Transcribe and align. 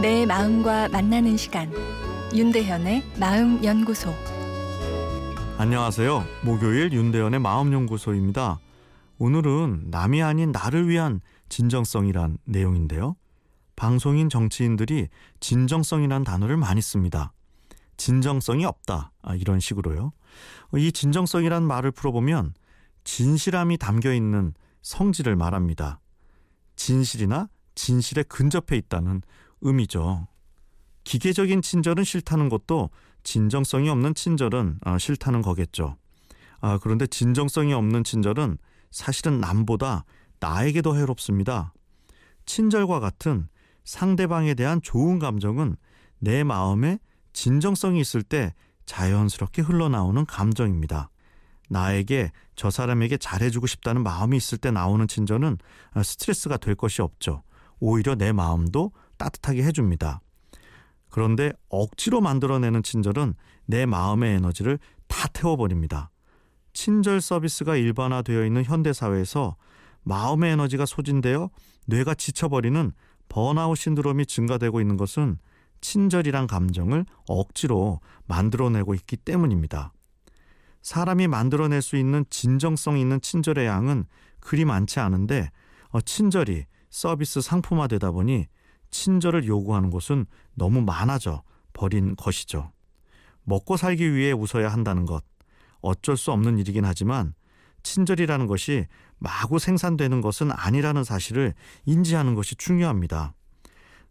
내 0.00 0.24
마음과 0.24 0.88
만나는 0.88 1.36
시간 1.36 1.70
윤대현의 2.34 3.02
마음 3.18 3.62
연구소 3.62 4.14
안녕하세요. 5.58 6.24
목요일 6.42 6.90
윤대현의 6.92 7.40
마음 7.40 7.70
연구소입니다. 7.72 8.58
오늘은 9.18 9.88
남이 9.90 10.22
아닌 10.22 10.52
나를 10.52 10.88
위한 10.88 11.20
진정성이란 11.50 12.38
내용인데요. 12.44 13.16
방송인 13.76 14.30
정치인들이 14.30 15.08
진정성이란 15.40 16.24
단어를 16.24 16.56
많이 16.56 16.80
씁니다. 16.80 17.34
진정성이 17.98 18.64
없다. 18.64 19.12
아, 19.20 19.34
이런 19.34 19.60
식으로요. 19.60 20.12
이 20.76 20.92
진정성이란 20.92 21.62
말을 21.62 21.90
풀어보면 21.90 22.54
진실함이 23.04 23.76
담겨 23.76 24.14
있는 24.14 24.54
성질을 24.80 25.36
말합니다. 25.36 26.00
진실이나 26.76 27.48
진실에 27.74 28.22
근접해 28.22 28.76
있다는 28.76 29.20
의미죠. 29.60 30.26
기계적인 31.04 31.62
친절은 31.62 32.04
싫다는 32.04 32.48
것도 32.48 32.90
진정성이 33.22 33.88
없는 33.88 34.14
친절은 34.14 34.78
아, 34.82 34.98
싫다는 34.98 35.42
거겠죠. 35.42 35.96
아, 36.60 36.78
그런데 36.78 37.06
진정성이 37.06 37.72
없는 37.72 38.04
친절은 38.04 38.58
사실은 38.90 39.40
남보다 39.40 40.04
나에게 40.40 40.82
더 40.82 40.94
해롭습니다. 40.94 41.72
친절과 42.46 43.00
같은 43.00 43.48
상대방에 43.84 44.54
대한 44.54 44.80
좋은 44.82 45.18
감정은 45.18 45.76
내 46.18 46.44
마음에 46.44 46.98
진정성이 47.32 48.00
있을 48.00 48.22
때 48.22 48.54
자연스럽게 48.86 49.62
흘러나오는 49.62 50.24
감정입니다. 50.26 51.10
나에게 51.68 52.32
저 52.56 52.70
사람에게 52.70 53.16
잘해주고 53.16 53.66
싶다는 53.66 54.02
마음이 54.02 54.36
있을 54.36 54.58
때 54.58 54.70
나오는 54.70 55.06
친절은 55.06 55.58
아, 55.92 56.02
스트레스가 56.02 56.56
될 56.56 56.74
것이 56.74 57.00
없죠. 57.00 57.42
오히려 57.78 58.14
내 58.14 58.32
마음도 58.32 58.92
따뜻하게 59.20 59.62
해줍니다. 59.64 60.20
그런데 61.10 61.52
억지로 61.68 62.20
만들어내는 62.20 62.82
친절은 62.82 63.34
내 63.66 63.84
마음의 63.84 64.36
에너지를 64.36 64.78
다 65.08 65.28
태워버립니다. 65.28 66.10
친절 66.72 67.20
서비스가 67.20 67.76
일반화되어 67.76 68.44
있는 68.46 68.64
현대사회에서 68.64 69.56
마음의 70.02 70.52
에너지가 70.52 70.86
소진되어 70.86 71.50
뇌가 71.86 72.14
지쳐버리는 72.14 72.92
번아웃 73.28 73.76
신드롬이 73.76 74.26
증가되고 74.26 74.80
있는 74.80 74.96
것은 74.96 75.38
친절이란 75.80 76.46
감정을 76.46 77.04
억지로 77.26 78.00
만들어내고 78.26 78.94
있기 78.94 79.16
때문입니다. 79.16 79.92
사람이 80.82 81.28
만들어낼 81.28 81.82
수 81.82 81.96
있는 81.96 82.24
진정성 82.30 82.98
있는 82.98 83.20
친절의 83.20 83.66
양은 83.66 84.04
그리 84.40 84.64
많지 84.64 85.00
않은데 85.00 85.50
어, 85.88 86.00
친절이 86.00 86.64
서비스 86.88 87.40
상품화되다 87.40 88.12
보니 88.12 88.46
친절을 88.90 89.46
요구하는 89.46 89.90
곳은 89.90 90.26
너무 90.54 90.82
많아져 90.82 91.42
버린 91.72 92.16
것이죠. 92.16 92.72
먹고 93.44 93.76
살기 93.76 94.14
위해 94.14 94.32
웃어야 94.32 94.68
한다는 94.68 95.06
것. 95.06 95.24
어쩔 95.80 96.16
수 96.16 96.30
없는 96.32 96.58
일이긴 96.58 96.84
하지만 96.84 97.34
친절이라는 97.82 98.46
것이 98.46 98.86
마구 99.18 99.58
생산되는 99.58 100.20
것은 100.20 100.50
아니라는 100.52 101.04
사실을 101.04 101.54
인지하는 101.86 102.34
것이 102.34 102.54
중요합니다. 102.56 103.34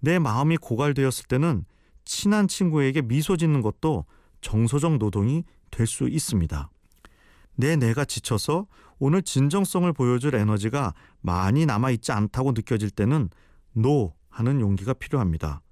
내 0.00 0.18
마음이 0.18 0.58
고갈되었을 0.58 1.26
때는 1.28 1.64
친한 2.04 2.48
친구에게 2.48 3.00
미소 3.02 3.36
짓는 3.36 3.62
것도 3.62 4.04
정서적 4.42 4.98
노동이 4.98 5.44
될 5.70 5.86
수 5.86 6.08
있습니다. 6.08 6.70
내 7.56 7.76
뇌가 7.76 8.04
지쳐서 8.04 8.66
오늘 8.98 9.22
진정성을 9.22 9.92
보여줄 9.92 10.34
에너지가 10.34 10.94
많이 11.20 11.66
남아있지 11.66 12.12
않다고 12.12 12.52
느껴질 12.52 12.90
때는 12.90 13.30
노 13.72 14.14
하는 14.34 14.60
용기가 14.60 14.92
필요합니다. 14.92 15.62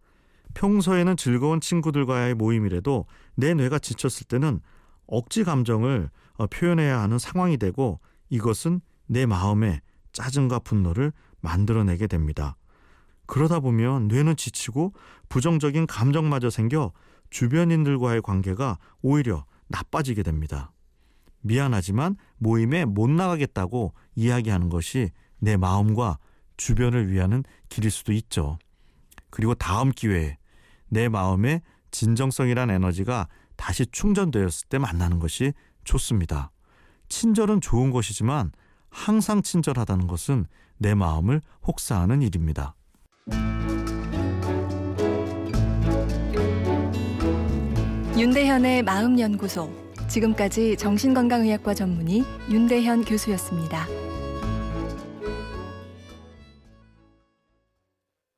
평소에는 0.55 1.17
즐거운 1.17 1.61
친구들과의 1.61 2.35
모임이라도 2.35 3.07
내 3.35 3.55
뇌가 3.55 3.79
지쳤을 3.79 4.27
때는 4.27 4.61
억지 5.07 5.45
감정을 5.45 6.11
어, 6.35 6.47
표현해야 6.47 7.01
하는 7.01 7.19
상황이 7.19 7.57
되고 7.57 8.01
이것은 8.31 8.81
내 9.07 9.27
마음에 9.27 9.81
짜증과 10.13 10.61
분노를 10.61 11.13
만들어내게 11.41 12.07
됩니다. 12.07 12.57
그러다 13.27 13.61
보면 13.61 14.09
뇌는 14.09 14.37
지치고 14.37 14.93
부정적인 15.29 15.87
감정마저 15.87 16.51
생겨 16.51 16.93
주변인들과의 17.31 18.23
관계가 18.23 18.79
오히려 19.01 19.45
나빠지게 19.69 20.23
됩니다. 20.23 20.73
미안하지만 21.41 22.17
모임에 22.39 22.85
못 22.85 23.11
나가겠다고 23.11 23.95
이야기하는 24.15 24.69
것이 24.69 25.11
내 25.39 25.57
마음과 25.57 26.19
주변을 26.57 27.11
위하는 27.11 27.45
길일 27.69 27.91
수도 27.91 28.13
있죠. 28.13 28.59
그리고 29.31 29.55
다음 29.55 29.91
기회에 29.91 30.37
내 30.89 31.09
마음에 31.09 31.63
진정성이란 31.91 32.71
에너지가 32.71 33.29
다시 33.57 33.87
충전되었을 33.87 34.69
때 34.69 34.79
만나는 34.79 35.19
것이 35.19 35.53
좋습니다. 35.85 36.51
친절은 37.09 37.61
좋은 37.61 37.91
것이지만 37.91 38.53
항상 38.91 39.43
친절하다는 39.43 40.07
것은 40.07 40.47
내 40.79 40.95
마음을 40.95 41.41
혹사하는 41.67 42.23
일입니다. 42.23 42.75
윤대현의 48.19 48.83
마음연구소 48.83 49.73
지금까지 50.09 50.77
정신건강의학과 50.77 51.73
전문의 51.75 52.23
윤대현 52.51 53.05
교수였습니다. 53.05 53.87